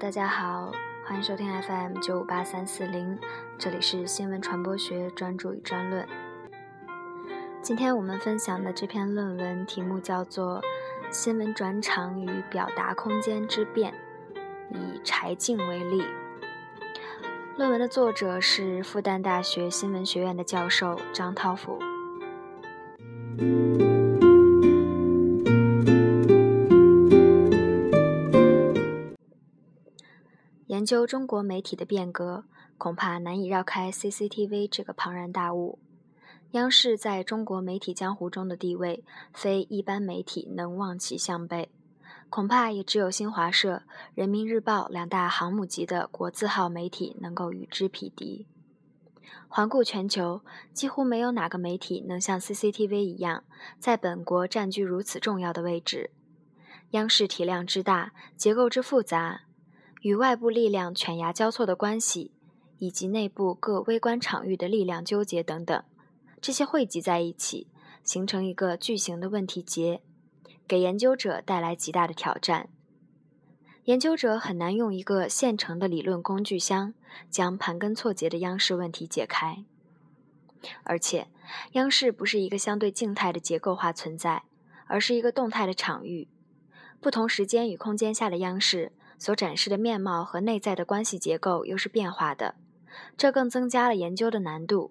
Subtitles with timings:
[0.00, 0.72] 大家好，
[1.04, 3.18] 欢迎收听 FM 九五八三四零，
[3.58, 6.08] 这里是新闻传播学专注与专论。
[7.60, 10.62] 今天我们分享的这篇论文题目叫做
[11.10, 13.92] 《新闻转场与表达空间之变》，
[14.70, 16.02] 以柴静为例。
[17.58, 21.78] 论文的作者是复旦大学新闻学院的教授张涛甫。
[30.80, 32.44] 研究中国媒体的变革，
[32.78, 35.78] 恐怕难以绕开 CCTV 这个庞然大物。
[36.52, 41.70] 央视在中国媒体江湖中的地位，非一般媒体能望其项背。
[42.30, 43.82] 恐怕也只有新华社、
[44.14, 48.46] 人民日报两大航母级的国字号媒体能够与之匹敌。
[49.48, 50.40] 环顾全球，
[50.72, 53.44] 几乎没有哪个媒体能像 CCTV 一样，
[53.78, 56.12] 在本国占据如此重要的位置。
[56.92, 59.42] 央视体量之大，结构之复杂。
[60.00, 62.32] 与外部力量犬牙交错的关系，
[62.78, 65.84] 以及内部各微观场域的力量纠结等等，
[66.40, 67.66] 这些汇集在一起，
[68.02, 70.00] 形成一个巨型的问题结，
[70.66, 72.70] 给研究者带来极大的挑战。
[73.84, 76.94] 研究者很难用一个现成的理论工具箱，
[77.28, 79.64] 将盘根错节的央视问题解开。
[80.84, 81.28] 而且，
[81.72, 84.44] 央视不是一个相对静态的结构化存在，
[84.86, 86.28] 而是一个动态的场域。
[87.00, 88.92] 不同时间与空间下的央视。
[89.20, 92.54] 所展示的面貌和内在的关系结构又是变化的，
[93.18, 94.90] 这更增加了研究的难度。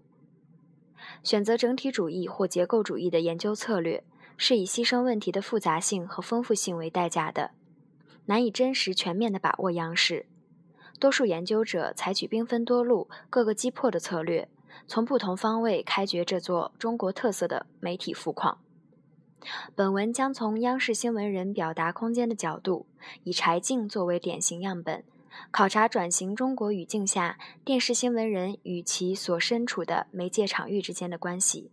[1.23, 4.03] 选择整体主义或结构主义的研究策略，
[4.37, 7.51] 是以牺牲问题的复杂性和丰富性为代价的，
[8.27, 10.27] 难以真实全面地把握央视。
[10.99, 14.47] 多数研究者采取兵分多路、各个击破的策略，
[14.85, 18.59] 从不同方位开掘这座中国特色的媒体富矿。
[19.75, 22.85] 本文将从央视新闻人表达空间的角度，
[23.23, 25.03] 以柴静作为典型样本，
[25.49, 31.71] 考察转型中国语境下电视新闻人与其所身处的媒介场域之间的关系，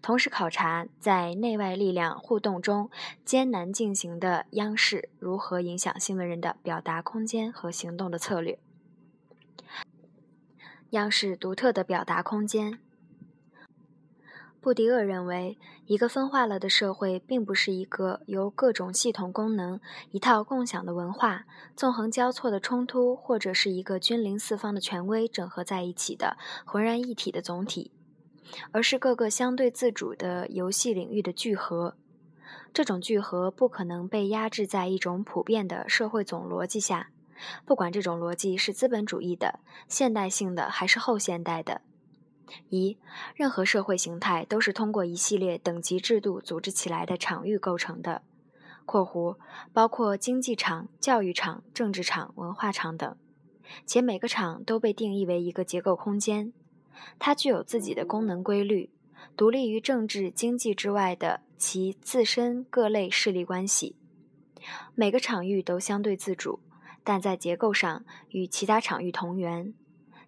[0.00, 2.88] 同时考察在内外力量互动中
[3.24, 8.58] 艰难进行的央视如何影响新闻人的表达空间和行动的策略。
[10.90, 12.78] 央视独特的表达空间。
[14.62, 19.80] 布迪厄认为，一个分化了的社会，并不是一个由各种系统功能、
[20.12, 27.90] 一套共享的文化、纵横交错的冲突，或者是一个君临四方的权威整合在一起的浑然一体的总体，
[28.70, 31.96] 而是各个相对自主的游戏领域的聚合。
[32.72, 37.10] 这种聚合不可能被压制在一种普遍的社会总逻辑下，
[37.64, 39.58] 不管这种逻辑是资本主义的、
[39.88, 41.80] 现代性的还是后现代的。
[42.68, 42.98] 一，
[43.34, 48.22] 任何社会形态都是通过一系列等级制度组织起来的场域构成的
[48.84, 49.36] （括弧
[49.72, 53.16] 包括经济场、教育场、政治场、文化场等），
[53.86, 56.52] 且每个场都被定义为一个结构空间，
[57.18, 58.90] 它具有自己的功能规律，
[59.36, 63.96] 独立于政治经济之外的其自身各类势力关系。
[64.94, 66.60] 每个场域都相对自主，
[67.02, 69.74] 但在结构上与其他场域同源。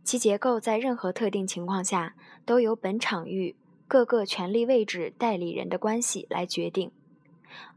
[0.05, 3.57] 其结构在任何特定情况下都由本场域
[3.89, 6.93] 各个权力位置代理人的关系来决定。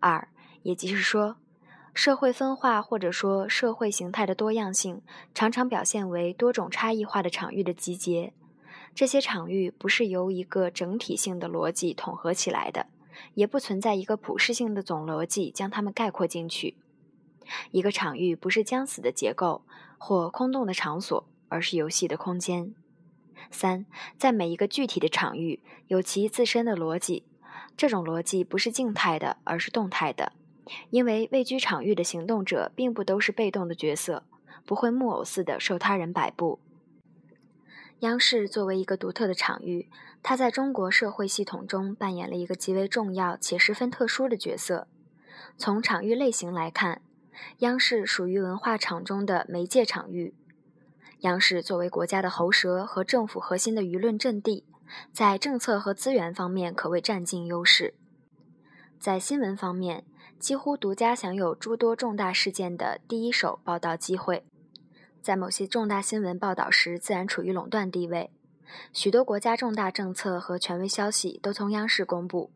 [0.02, 0.28] 二，
[0.64, 1.38] 也即是说，
[1.94, 5.02] 社会分化或者说社会形态的多样性，
[5.34, 8.34] 常常表现为多种差异化的场域的集结。
[8.94, 12.88] 这些场域不是由一个整体性的逻辑统合起来的，
[13.36, 16.76] 也不存在一个普适性的总逻辑将它们概括进去。
[17.72, 19.62] 一个场域不是将死的结构
[19.98, 21.26] 或空洞的场所。
[21.50, 22.74] 而是游戏的空间。
[23.50, 23.86] 三，
[24.18, 27.24] 在每一个具体的场域有其自身的逻辑，
[27.78, 30.34] 这种逻辑不是静态的，而是动态的。
[30.90, 34.24] 因为位居场域的行动者并不都是被动的角色，
[34.66, 36.60] 不会木偶似的受他人摆布。
[38.00, 39.90] 央视作为一个独特的场域，
[40.22, 44.88] 它在中国社会系统中扮演了一个极为重要且十分特殊的角色。
[45.56, 47.02] 从场域类型来看，
[47.60, 50.34] 央视属于文化场中的媒介场域。
[51.22, 54.64] 央视作为国家的喉舌和政府核心的舆论阵地，
[55.12, 57.96] 在政策和资源方面可谓占尽优势。
[59.00, 60.06] 在新闻方面，
[60.38, 64.46] 几乎独家享有诸多重大事件的第一手报道机会，
[65.20, 68.30] 在某些重大新闻报道时自然处于垄断地位。
[68.94, 72.52] 许多国家重大政策和权威消息都从央视公布，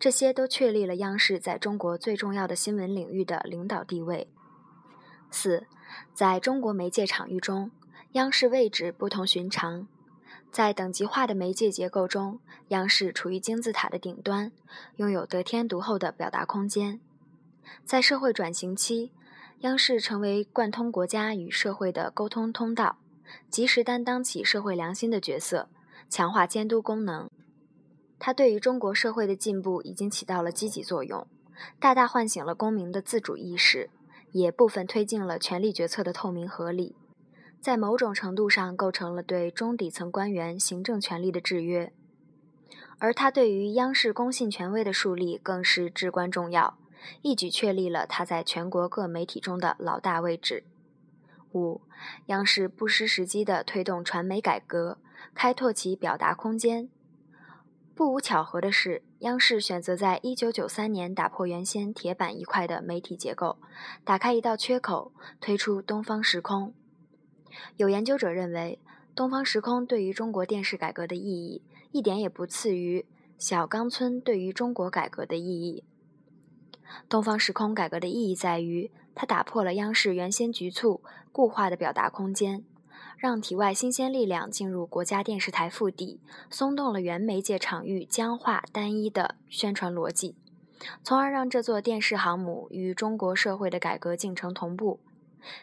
[0.00, 4.28] 这些都确立了央视在中国最重要的新闻领域的领导地位。
[5.30, 5.66] 四，
[6.12, 7.70] 在中国媒介场域中。
[8.12, 9.86] 央视位置不同寻常，
[10.50, 14.52] 在等级化的媒介结构中，央视处于金字塔的顶端，
[14.96, 17.00] 拥有得天独厚的表达空间。
[17.86, 19.12] 在社会转型期，
[19.60, 22.98] 央视成为贯通国家与社会的沟通通道，
[23.48, 25.70] 及时担当起社会良心的角色，
[26.10, 27.30] 强化监督功能。
[28.18, 31.26] 它对于中国社会的进步已经起到了积极作用，
[31.80, 33.88] 大大唤醒了公民的自主意识，
[34.32, 36.94] 也部分推进了权力决策的透明合理。
[37.62, 41.92] 在某种程度上构成了对中底层官员行政权力的制约，
[42.98, 46.76] 而他对于央视公信权威的树立更是至关重要，
[47.22, 50.64] 一举确立了他在全国各媒体中的老大位置。
[51.52, 51.82] 五，
[52.26, 54.98] 央视不失时机地推动传媒改革，
[55.32, 56.88] 开拓其表达空间。
[57.94, 63.58] 不无巧合的是，央视选择在一九九三年打破原先铁板一块的媒体结构，
[64.02, 66.74] 打开一道缺口，推出东方时空。
[67.76, 68.78] 有研究者认为，
[69.14, 73.04] 东方时空对于中国电视改革的意义，一点也不次于
[73.38, 75.84] 小岗村对于中国改革的意义。
[77.08, 82.64] 东方时空改革的意义在于，它打破了央视原先局促、固化的表达空间，
[83.16, 86.20] 让体外新鲜力量进入国家电视台腹地，
[86.50, 90.36] 松动了原媒介场域僵化单一的宣传逻辑，
[91.02, 95.00] 从而让这座电视航母与中国社会的改革进程同步。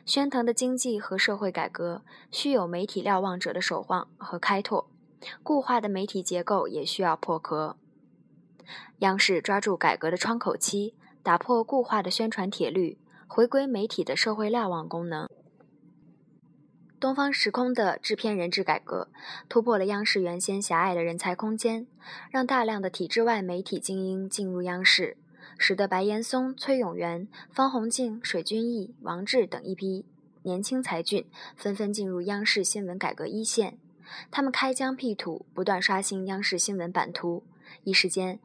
[0.06, 4.90] 喧腾的经济和社会改革需有媒体瞭望者的守望和开拓，
[5.44, 7.78] 固化的媒体结构也需要破壳。
[9.00, 10.94] 央视抓住改革的窗口期，
[11.24, 12.98] 打破固化的宣传铁律，
[13.28, 15.28] 回归媒体的社会瞭望功能。
[17.00, 19.08] 东方时空的制片人制改革，
[19.48, 21.88] 突破了央视原先狭隘的人才空间，
[22.30, 25.16] 让大量的体制外媒体精英进入央视。
[25.59, 30.06] 使得白岩松、崔永元、方鸿静、水均益、王志等一批
[30.41, 33.77] 年轻才俊纷纷进入央视新闻改革一线。
[34.31, 37.44] 他们开疆辟土，不断刷新央视新闻版图。
[37.83, 38.39] 一时间，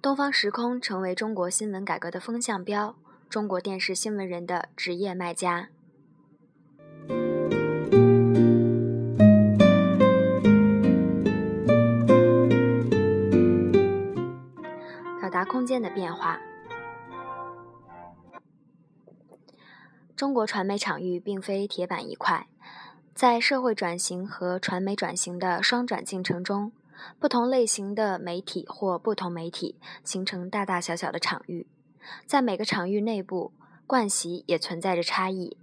[0.00, 2.96] 东方时空成为中国新闻改革的风向标，
[3.28, 5.68] 中国电视新闻人的职业卖家。
[15.44, 16.40] 空间的变化。
[20.14, 22.46] 中国传媒场域并非铁板一块，
[23.14, 26.70] 在社会转型和传媒转型的双转进程中，
[27.18, 31.66] 不同类型的媒体或不同媒体形成大大小小的场域，
[32.24, 33.52] 在每个场域内部，
[33.86, 35.56] 惯习也存在着差异。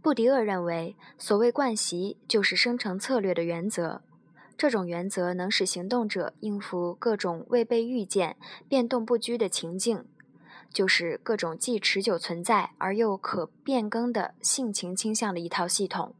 [0.00, 4.02] 布迪厄认为，所谓惯习，就是生成策略的原则。
[4.56, 8.36] 这种原则能使行动者应付各种未被预见、
[8.68, 10.04] 变动不居的情境，
[10.72, 16.14] 就是各种既持久存在而又可变更的性情倾向的一套系统。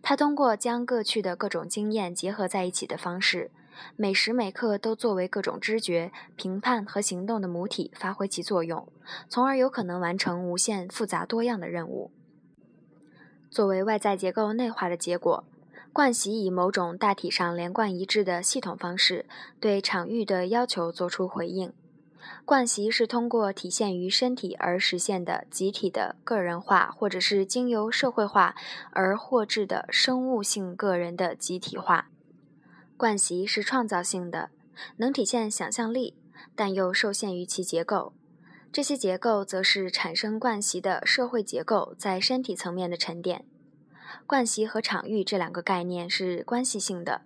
[0.00, 3.50] 它通过将各去的各种经验结合在一起的方式，
[3.96, 8.88] 每时每刻都作为各种知觉、评判和行动的母体发挥其作用，
[9.28, 12.10] 从而有可能完成无限复杂多样的任务。
[13.50, 15.44] 作为外在结构内化的结果。
[15.92, 19.26] 惯习以某种大体上连贯一致的系统方式
[19.60, 21.70] 对场域的要求作出回应。
[22.44, 28.54] 惯习是通过体现于身体而实现的集体的个人化，或者是经由社会化
[28.92, 32.08] 而获致的生物性个人的集体化。
[32.96, 34.50] 惯习是创造性的，
[34.96, 36.14] 能体现想象力，
[36.54, 38.14] 但又受限于其结构。
[38.72, 43.44] 这些结构则是产生惯习的社会结构在身体层面的沉淀。
[44.26, 47.22] 惯习和场域这两个概念是关系性的，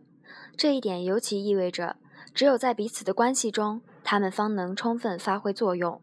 [0.57, 1.97] 这一点尤其意味着，
[2.35, 6.01] 只有在彼此的关系中，它们方能充分发挥作用。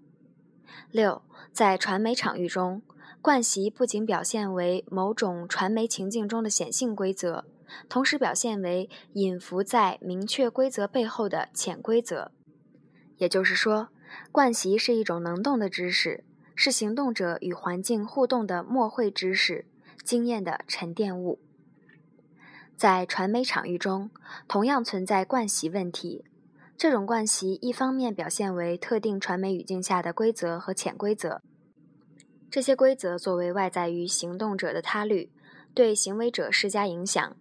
[0.91, 1.21] 六，
[1.51, 2.81] 在传媒场域中，
[3.21, 7.45] 惯习不仅表现为某种传媒情境中的显性规则，
[7.87, 12.31] 同时表现为隐伏在明确规则背后的潜规则。
[13.17, 13.89] 也就是说，
[14.31, 16.23] 惯习是一种能动的知识，
[16.55, 19.65] 是行动者与环境互动的默会知识。
[20.03, 21.39] 经验的沉淀物，
[22.75, 24.11] 在传媒场域中
[24.47, 26.25] 同样存在惯习问题。
[26.75, 31.41] 这种惯习一方面表现为特定传媒语境下的规则和潜规则，
[32.49, 35.31] 这些规则作为外在于行动者的他律，
[35.73, 37.37] 对行为者施加影响；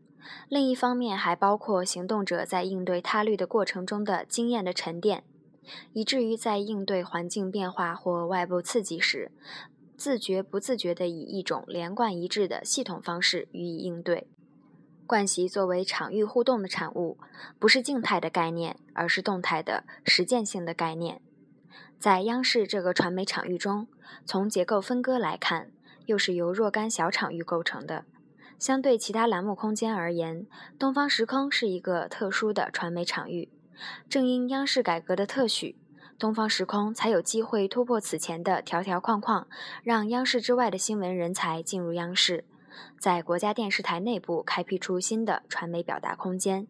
[0.49, 5.25] 另一方面还包括行动者在应对他律的过程中的经验的沉淀，
[5.93, 9.33] 以至于在应对环境变化或外部刺激时。
[10.03, 14.27] 自觉不自觉地以一种连贯一致的系统方式予以应对。
[15.07, 17.19] 惯习作为场域互动的产物，
[17.61, 21.21] 不是静态的概念，而是动态的实践性的概念。
[22.01, 23.87] 在央视这个传媒场域中，
[24.27, 25.71] 从结构分割来看，
[26.07, 28.05] 又是由若干小场域构成的。
[28.59, 30.49] 相对其他栏目空间而言，
[30.81, 33.49] 东方时空是一个特殊的传媒场域。
[34.09, 35.77] 正因央视改革的特许。
[36.19, 39.49] 东方时空才有机会突破此前的条条框框，
[39.83, 42.45] 让央视之外的新闻人才进入央视，
[42.99, 46.69] 在国家电视台内部开辟出新的传媒表达空间。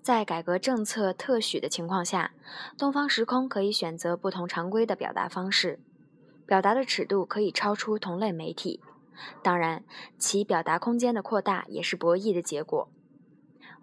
[0.00, 2.30] 在改革政策特许的情况下，
[2.78, 5.80] 东方时空可以选择不同常规的表达方式，
[6.46, 8.80] 表达的尺度可以超出同类媒体。
[9.42, 9.82] 当然，
[10.16, 12.88] 其表达空间的扩大也是博弈的结果。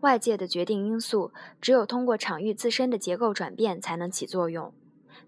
[0.05, 4.71] 外界的决定因素，只有通过场域自身的结构转变才能起作用。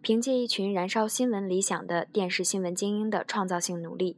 [0.03, 4.17] 凭借一群燃烧新闻理想的电视新闻精英的创造性努力。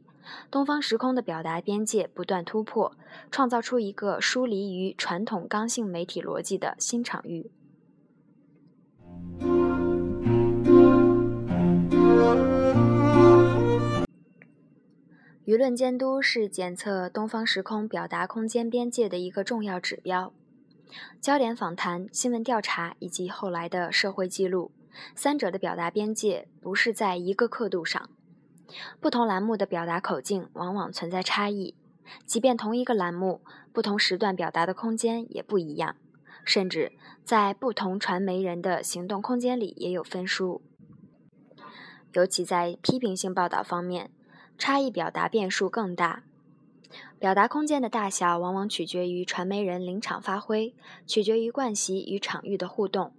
[0.50, 2.94] 东方时空的表达边界不断突破，
[3.30, 7.50] 创造出一个疏离于传统刚性媒体逻辑的新场域。
[15.46, 20.34] 舆论监督是检测东方时空表达空间边界的一个重要指标。
[21.20, 24.72] 焦点访谈、新闻调查以及后来的社会记录，
[25.14, 28.10] 三者的表达边界不是在一个刻度上。
[29.00, 31.74] 不同栏目的表达口径往往存在差异，
[32.24, 33.42] 即便同一个栏目，
[33.72, 35.96] 不同时段表达的空间也不一样，
[36.44, 36.92] 甚至
[37.24, 40.62] 在不同传媒人的行动空间里也有分殊。
[42.12, 44.10] 尤其在批评性报道方面，
[44.58, 46.24] 差异表达变数更大。
[47.20, 50.74] 表达空间的大小往往取决于传媒人临场发挥，
[51.06, 53.12] 取决于惯习与场域的互动。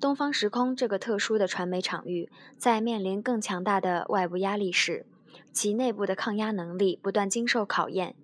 [0.00, 5.04] 东方时空这个特殊的传媒场域，在面临更强大的外部压力时，
[5.52, 8.14] 其内部的抗压能力不断经受考验。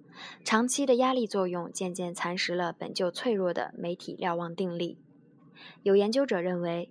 [0.43, 4.97] 长期的压力作用渐渐蚕食了本就脆弱的媒体瞭望定力。
[5.83, 6.89] 有研究者认为，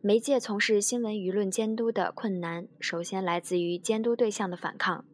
[0.00, 5.04] 媒介从事新闻舆论监督的困难，首先来自于监督对象的反抗。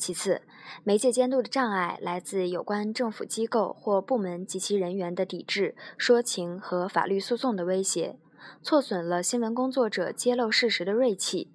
[0.00, 0.40] 其次，
[0.82, 8.18] 媒介监督的障碍来自有关政府机构或部门及其人员的抵制、说情和法律诉讼的威胁，
[8.62, 11.50] 挫损了新闻工作者揭露事实的锐气。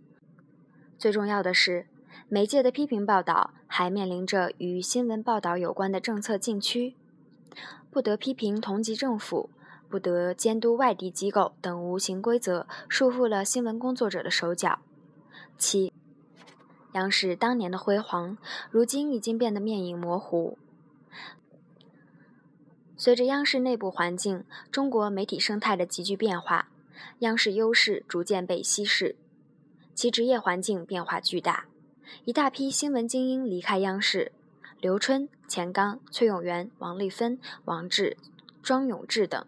[1.00, 1.88] 最重要的是，
[2.30, 6.96] 媒介的批评报道还面临着与新闻报道有关的政策禁区，
[7.90, 9.50] 不得批评同级政府，
[9.90, 14.78] 不得监督外地机构等无形规则，束缚了新闻工作者的手脚。
[15.58, 15.95] 七。
[16.96, 18.38] 央视当年的辉煌，
[18.72, 20.58] 如今已经变得面影模糊。
[22.96, 26.70] 随着央视内部环境、中国媒体生态的急剧变化，
[27.20, 29.18] 央视优势逐渐被稀释，
[29.94, 31.66] 其职业环境变化巨大。
[32.24, 34.32] 一大批新闻精英离开央视，
[34.80, 38.16] 刘春、钱刚、崔永元、王丽芬、王志、
[38.64, 39.46] 庄永志等，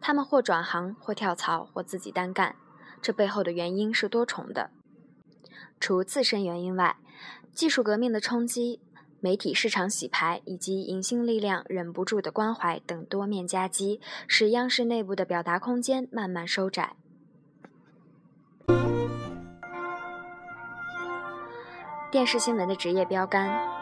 [0.00, 2.56] 他们或转行，或跳槽，或自己单干。
[3.00, 4.72] 这背后的原因是多重的。
[5.80, 6.96] 除自身原因外，
[7.52, 8.80] 技术革命的冲击、
[9.20, 16.96] 媒体市场洗牌以及隐性力量忍不住的关怀等多面夹击，使央视内部的表达空间慢慢收窄。
[22.10, 23.77] 电视新闻的职业标杆。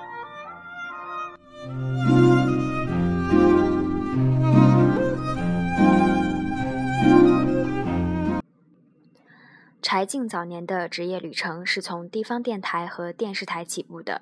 [9.97, 14.21] 柴静早年的职业旅程是从地方电台和电视台起步的，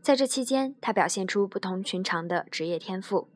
[0.00, 3.28] 在这期间，他表现出不同寻常的职业天赋。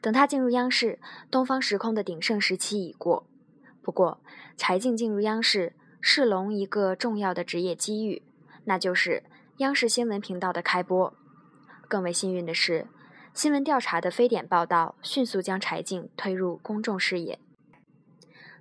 [0.00, 0.98] 等他进入央视，
[1.30, 3.24] 东方时空的鼎盛时期已过。
[3.82, 4.20] 不过，
[4.56, 8.24] 柴静进入央视，是龙一个重要的职业机遇，
[8.64, 9.22] 那就是
[9.58, 11.14] 央视新闻频道的开播。
[11.86, 12.88] 更为幸运的是，
[13.32, 17.38] 新闻调查的非典报道迅速将柴静推入公众视野。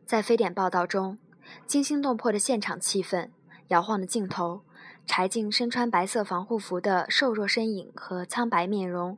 [0.06, 1.18] 在非典报道中。
[1.66, 3.30] 惊心动魄的现场气氛，
[3.68, 4.62] 摇晃的镜头，
[5.06, 9.18] 柴静身穿白色防护服的瘦弱身影和苍白面容，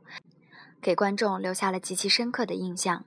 [0.80, 3.04] 给观众留下了极其深刻的印象。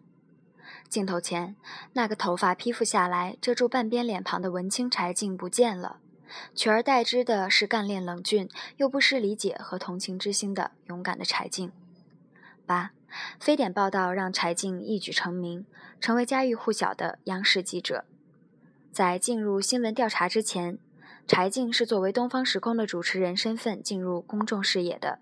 [0.87, 1.55] 镜头前，
[1.93, 5.97] 那个头发披覆下来遮住半边脸庞的文青柴静不见了，
[6.55, 11.71] 取而代之的是干练冷峻又不失理解和同情之心的勇敢的柴静。
[12.65, 12.91] 八，
[13.39, 15.65] 非典报道让柴静一举成名，
[15.99, 18.05] 成为家喻户晓的央视记者。
[18.91, 20.77] 在进入新闻调查之前，
[21.27, 25.19] 柴静是作为东方时空的主持人身份进入公众视野的。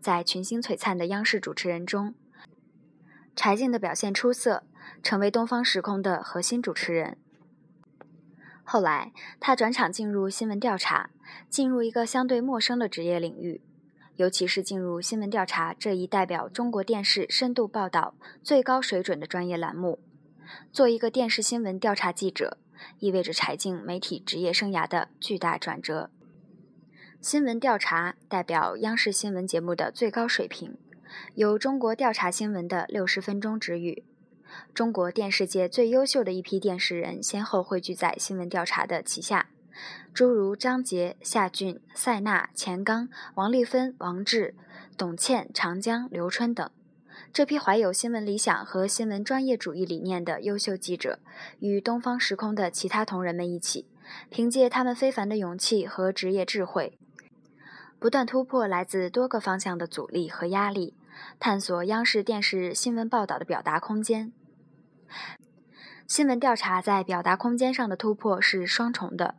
[0.00, 2.14] 在群星璀璨的央视主持人中，
[3.34, 4.62] 柴静的表现出色，
[5.02, 7.18] 成为东方时空的核心主持人。
[8.62, 11.10] 后来，他转场进入新闻调查，
[11.50, 13.60] 进入一个相对陌生的职业领域，
[14.14, 19.98] 尤其是进入新闻调查这一代表中国电视深度报道最高水准的专业栏目。
[20.70, 22.58] 做一个电视新闻调查记者。
[22.98, 26.10] 意味着柴静媒体职业生涯的巨大转折。
[27.20, 30.76] 新闻调查代表央视新闻节目的最高水平，
[31.34, 34.04] 有中国调查新闻的六十分钟之誉。
[34.74, 39.48] 中国电视界最优秀的一批电视人先后汇聚在新闻调查的旗下，
[40.12, 44.54] 诸如张杰、夏俊、塞纳、钱刚、王丽芬、王志、
[44.96, 46.70] 董倩、长江、刘春等。
[47.32, 51.18] 这批怀有新闻理想和新闻专业主义理念的优秀记者，
[51.60, 53.86] 与东方时空的其他同仁们一起，
[54.28, 56.98] 凭借他们非凡的勇气和职业智慧，
[57.98, 60.94] 不断突破来自多个方向的阻力和压力，
[61.40, 64.30] 探索央视电视新闻报道的表达空间。
[66.06, 69.36] 新闻调查在表达空间上的突破是双重的：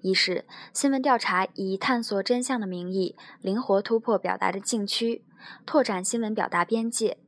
[0.00, 5.24] 一是新闻调查以探索真相的名义，灵活突破表达的禁区，
[5.66, 7.18] 拓展新闻表达边界。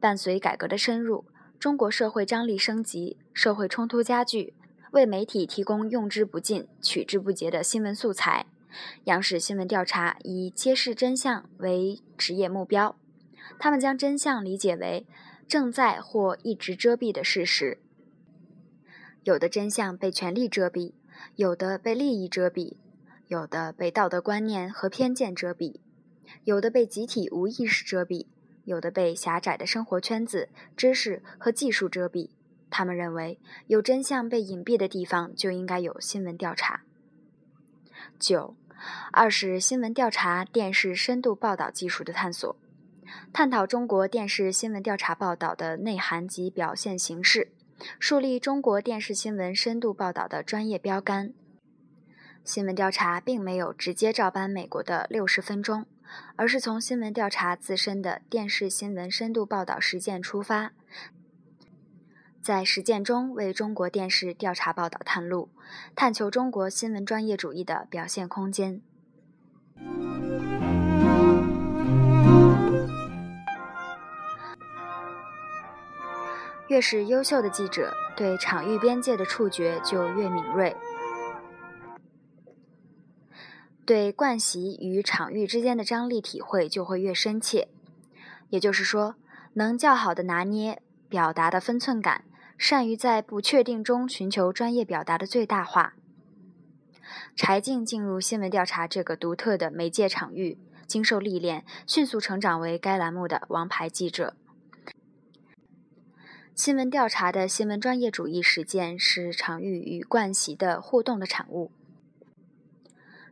[0.00, 1.24] 伴随改革的深入，
[1.58, 4.54] 中国社会张力升级，社会冲突加剧，
[4.92, 8.46] 为媒体提供用之不尽、取之不竭的新闻素材。
[9.04, 12.96] 央视新闻调查以揭示真相为职业目标，
[13.58, 15.06] 他们将真相理解为
[15.48, 17.78] 正在或一直遮蔽的事实。
[19.24, 20.92] 有的真相被权力遮蔽，
[21.34, 22.76] 有的被利益遮蔽，
[23.26, 25.76] 有的被道德观念和偏见遮蔽，
[26.44, 28.26] 有的被集体无意识遮蔽。
[28.68, 32.28] 有的被狭窄的生活圈子、知识和技术遮蔽，
[32.68, 36.82] 他们认为有真相被隐蔽的地方就应该有新闻调查。
[38.18, 38.54] 九，
[39.10, 42.54] 二是新闻调查电视深度报道技术的探索，
[43.32, 47.50] 探讨中国电视新闻调查报道的内涵及表现形式，
[47.98, 51.32] 树立中国电视新闻深度报道的专业标杆。
[52.44, 55.86] 新闻调查并没有直接照搬美国的六十分钟。
[56.36, 60.72] 而是从新闻调查自身的电视新闻深度报道实践出发，
[62.40, 65.50] 在实践中为中国电视调查报道探路，
[65.94, 68.80] 探求中国新闻专业主义的表现空间。
[76.68, 80.76] 越是优秀的记者，对场域边界的触觉就越敏锐。
[83.88, 87.68] 对惯习与场域之间的张力体会就会越深切，
[88.50, 89.14] 也就是说，
[89.54, 92.26] 能较好的拿捏表达的分寸感，
[92.58, 95.94] 善于在不确定中寻求专业表达的最大化。
[97.34, 104.36] 柴静进入新闻调查这个独特的媒介场域，经受历练，迅速成长为该栏目的王牌记者。
[106.54, 111.70] 新闻调查的新闻专业主义实践是场域与惯习的互动的产物。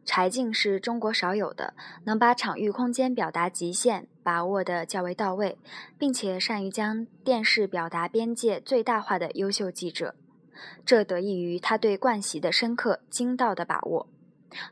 [0.07, 5.59] 柴静是中国少有的能把场域空间表达极限把握得较为到位，
[5.99, 10.15] 并且善于将电视表达边界最大化的优秀记者。
[10.87, 14.09] 这得益于他对惯习的深刻精到的把握，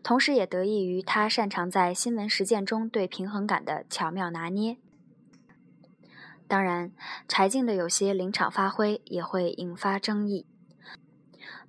[0.02, 4.78] 同时也得益于他擅长在新闻实践中对平衡感的巧妙拿捏。
[6.46, 6.92] 当然，
[7.26, 10.46] 柴静的有些临场发挥也会引发争议。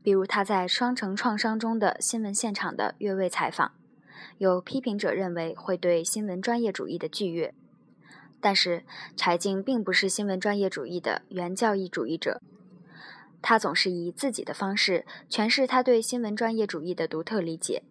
[0.01, 3.71] 比如他在《双城创伤》中的新闻现场的越位采访，
[4.37, 7.53] 有批评者认为会对新闻专业主义的拒越，
[8.39, 8.83] 但是
[9.15, 12.41] 柴静并不是新闻专业主义的原教义主义者，
[13.41, 17.83] 他总是以自己的方式诠释他对新闻专业主义的独特理解，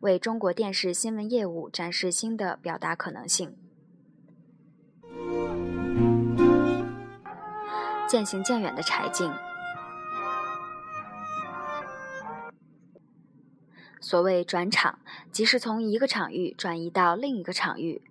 [0.00, 3.54] 为中国电视新闻业务展示新的表达可能性。
[8.08, 9.30] 渐行渐远的柴静。
[14.00, 14.98] 所谓转场，
[15.32, 18.02] 即是从一个场域转移到另一个场域。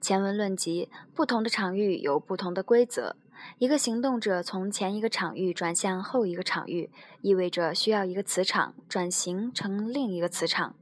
[0.00, 3.16] 前文论及，不同的场域有不同的规则。
[3.58, 10.74] 一个行动者从前一个场域转向后一个场域，意味着需要一个磁场转型成另一个磁场。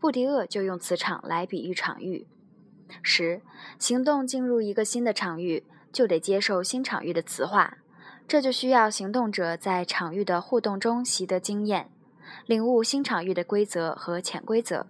[0.00, 2.26] 布迪厄就用磁场来比喻场域。
[3.02, 3.42] 十，
[3.78, 7.78] 行动进入一个新的场域，就得接受新场域的磁化，
[8.28, 11.90] 这就需要行动者在场域的互动中习得经验。
[12.46, 14.86] 领悟新场域的规则和潜规则，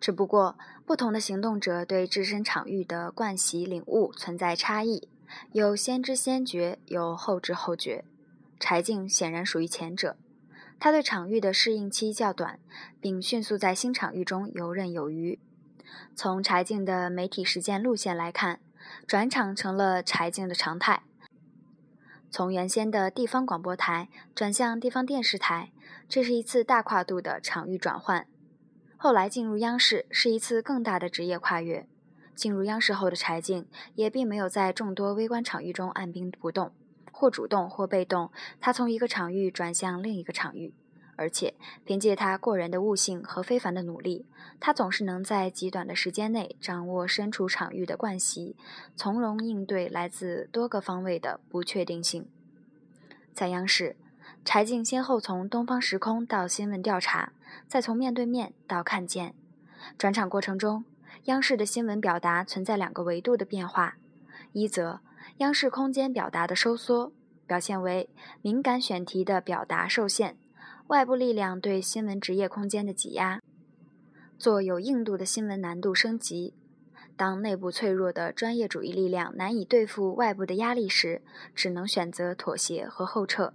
[0.00, 5.08] 只不过不同的行动者对自身场域的惯习领悟存在差异，
[5.52, 8.04] 有先知先觉，有后知后觉。
[8.58, 10.16] 柴静显然属于前者，
[10.78, 12.58] 他对场域的适应期较短，
[13.00, 15.38] 并迅速在新场域中游刃有余。
[16.14, 18.60] 从柴静的媒体实践路线来看，
[19.06, 21.02] 转场成了柴静的常态。
[22.30, 25.72] 从原先的地方广播台转向地方电视台。
[26.08, 28.26] 这是一次大跨度的场域转换，
[28.96, 31.86] 后来进入央视是一次更大的职业跨越。
[32.34, 36.72] 进入央视后的柴静也并没有在众多微观场域中按兵不动，
[37.12, 40.74] 或主动或被动，他从一个场域转向另一个场域，
[41.20, 41.52] 而且
[41.84, 44.24] 凭借他过人的悟性和非凡的努力，
[44.58, 48.56] 他总是能在极短的时间内掌握身处场域的惯习，
[48.96, 52.26] 从容应对来自多个方位的不确定性。
[53.34, 53.96] 在央视，
[54.46, 57.34] 柴静先后从东方时空到新闻调查，
[57.68, 59.34] 再从面对面到看见。
[59.98, 60.86] 转场过程中，
[61.24, 63.98] 央视的新闻表达存在两个维度的变化：
[64.54, 65.00] 一则
[65.36, 67.12] 央视空间表达的收缩，
[67.46, 68.08] 表现为
[68.40, 70.38] 敏感选题的表达受限，
[70.90, 73.40] 外部力量对新闻职业空间的挤压，
[74.36, 76.52] 做有硬度的新闻难度升级。
[77.16, 81.22] 当内部脆弱的专业主义力量难以对付外部的压力时，
[81.54, 83.54] 只能选择妥协和后撤。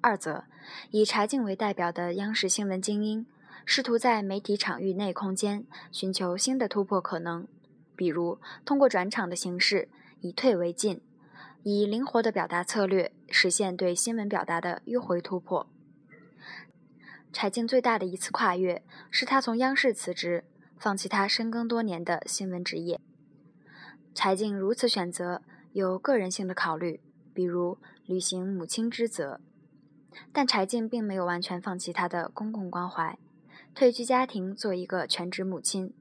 [0.00, 0.46] 二则，
[0.90, 3.24] 以柴静为代表的央视新闻精英，
[3.64, 7.46] 试图在媒体场域内空间寻求新的突破可能，
[7.94, 9.88] 比如通过转场的形式，
[10.22, 11.00] 以退为进，
[11.62, 15.68] 以灵活的表达策略实现对新闻表达的迂回突破。
[17.32, 20.44] 柴静最大的一次跨越，是她从央视辞职。
[20.78, 23.00] 放弃她深耕多年的新闻职业，
[24.14, 27.00] 柴静如此选择有个人性的考虑，
[27.34, 29.40] 比如履行母亲之责。
[30.32, 33.18] 但柴静并没有完全放弃她的公共关怀，
[33.74, 35.92] 退居家庭做一个全职母亲，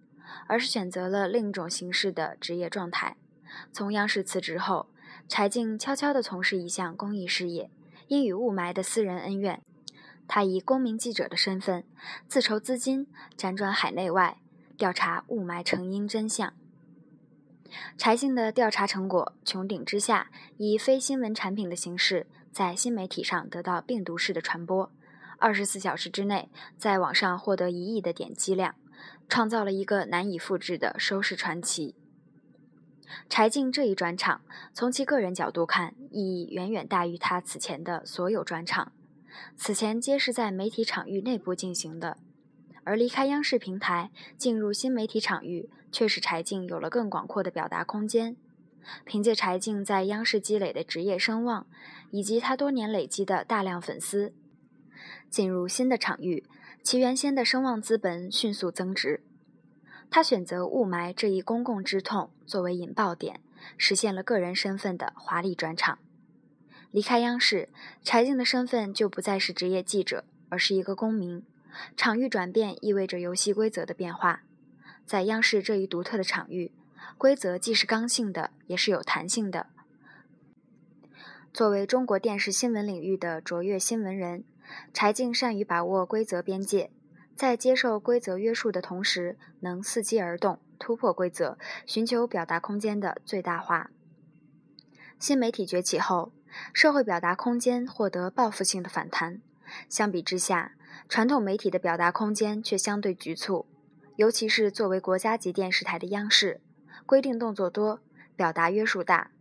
[0.46, 3.18] 而是选择了另一种形式的职业状态。
[3.72, 4.90] 从央视辞职后，
[5.28, 7.72] 柴静悄悄地从事一项公益事业，
[8.08, 9.60] 因与雾霾的私人恩怨，
[10.28, 11.84] 他以公民记者的身份
[12.28, 14.38] 自筹资金，辗转海内外。
[14.78, 16.54] 调查雾霾成因真相。
[17.98, 24.92] 柴静的调查成果穹顶之下，以非新闻产品的形式在新媒体上得到病毒式的传播，
[25.40, 28.76] 二十四小时之内在网上获得一亿的点击量，
[29.28, 31.96] 创造了一个难以复制的收视传奇。
[33.28, 34.42] 柴静这一转场，
[34.74, 38.92] 从其个人角度看，意义远远大于他此前的所有转场，
[39.56, 42.18] 此前皆是在媒体场域内部进行的。
[42.84, 48.38] 而离开央视平台，进入新媒体场域，却使柴静有了更广阔的表达空间。
[49.04, 51.68] 凭借柴静在央视积累的职业声望，
[52.12, 54.34] 以及她多年累积的大量粉丝，
[55.30, 56.46] 进入新的场域，
[56.82, 59.22] 其原先的声望资本迅速增值。
[60.10, 63.42] 他选择雾霾这一公共之痛作为引爆点，
[63.78, 66.00] 实现了个人身份的华丽转场。
[66.92, 67.70] 离开央视，
[68.04, 71.44] 柴静的身份就不再是职业记者，而是一个公民。
[71.96, 74.44] 场域转变意味着游戏规则的变化，
[75.06, 76.72] 在央视这一独特的场域，
[77.18, 79.68] 规则既是刚性的，也是有弹性的。
[81.54, 84.44] 作为中国电视新闻领域的卓越新闻人，
[84.94, 86.90] 柴静善于把握规则边界，
[87.36, 93.92] 在接受规则约束的同时，能伺机而动，突破规则，寻求表达空间的最大化。
[95.20, 96.32] 新媒体崛起后，
[96.74, 99.42] 社会表达空间获得报复性的反弹。
[99.90, 100.74] 相比之下，
[101.10, 103.66] 传统媒体的表达空间却相对局促，
[104.16, 106.62] 尤其是作为国家级电视台的央视，
[107.06, 108.02] 规定动作多，
[108.36, 109.32] 表达约束大。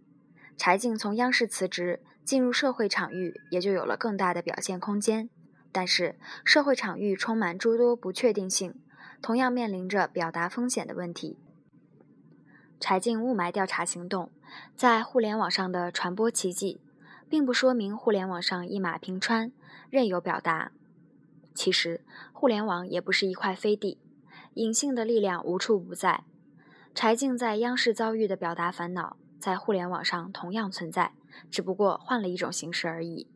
[0.56, 5.28] 柴静从央视辞职，进入社会场域，也就有了更大的表现空间。
[5.70, 8.74] 但是，社会场域充满诸多不确定性，
[9.20, 11.38] 同样面临着表达风险的问题。
[12.80, 14.30] 柴静雾霾调查行动
[14.74, 16.80] 在互联网上的传播奇迹，
[17.28, 19.52] 并不说明互联网上一马平川。
[19.88, 20.72] 任由表达，
[21.54, 22.00] 其实
[22.32, 23.98] 互联网也不是一块飞地，
[24.54, 26.24] 隐性的力量无处不在。
[26.94, 31.12] 柴静在央视遭遇的表达烦恼，在互联网上同样存在，
[31.50, 33.28] 只不过换了一种形式而已。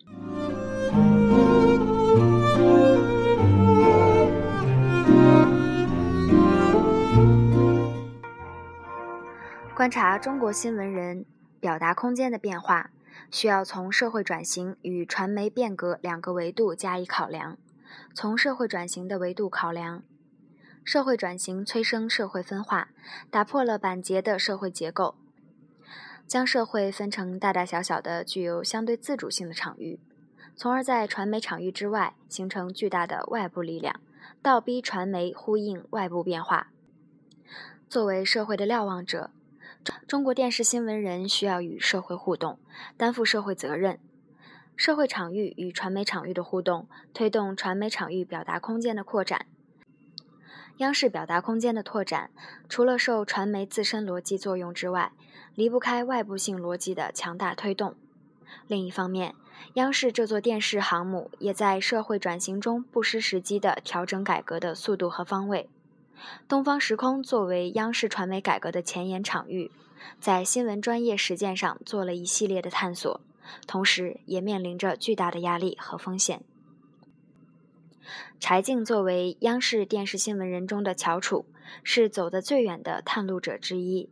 [9.74, 11.24] 观察中国新闻人
[11.59, 12.90] 表达空间的变化。
[13.31, 17.57] 需要从社会转型与传媒变革两个维度加以考量。
[18.14, 20.03] 从社会转型的维度考量，
[20.85, 22.90] 社会转型催生社会分化，
[23.31, 25.14] 打破了板结的社会结构，
[26.27, 30.01] 将社会分成大大小小的具有相对自主性的场域，
[30.57, 34.01] 从而在传媒场域之外形成巨大的外部力量，
[34.43, 36.69] 倒逼传媒呼应外部变化。
[37.88, 39.31] 作为社会的瞭望者。
[40.07, 42.59] 中国电视新闻人需要与社会互动，
[42.97, 43.99] 担负社会责任。
[44.77, 49.47] 社会场域与传媒场域的互动，推动传媒场域表达空间的扩展。
[50.79, 52.31] 央视表达空间的拓展，
[52.69, 55.12] 除了受传媒自身逻辑作用之外，
[55.55, 57.95] 离不开外部性逻辑的强大推动。
[58.66, 59.35] 另一方面，
[59.75, 65.69] 央视这座电视航母，也在社会转型中不失时机地调整改革的速度和方位。
[66.48, 69.70] 东方时空作为央视传媒改革的前沿场域，
[70.20, 73.20] 在新闻专业实践上做了一系列的探索，
[73.66, 76.42] 同时也面临着巨大的压力和风险。
[78.40, 81.46] 柴静作为央视电视新闻人中的翘楚，
[81.85, 84.09] 是走得最远的探路者之一。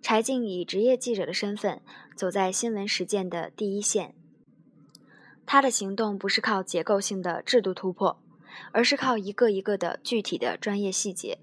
[0.00, 1.82] 柴静以职业记者的身份，
[2.16, 4.14] 走在新闻实践的第一线。
[5.44, 8.18] 他的行动不是靠结构性的制度突破，
[8.72, 11.38] 而是靠一个一个的具体的专业细节，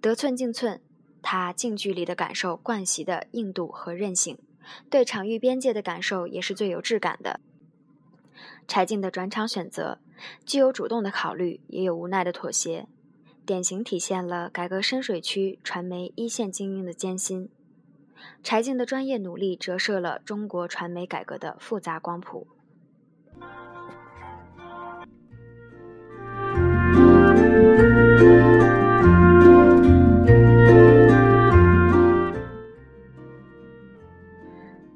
[0.00, 0.80] 得寸进寸。
[1.26, 4.36] 他近距离的感受惯习的硬度和韧性，
[4.90, 7.40] 对场域边界的感受也是最有质感的。
[8.68, 9.98] 柴静的转场选择，
[10.44, 12.86] 既有主动的考虑，也有无奈的妥协，
[13.46, 17.48] 典型体现了改革深水区传媒一线精英的艰辛。
[18.42, 22.46] 柴静的专业努力折射了中国传媒改革的复杂光谱。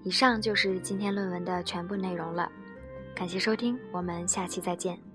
[0.08, 2.50] 以上就是今天论文的全部内容了。
[3.14, 5.07] 感谢收听，我们下期再见。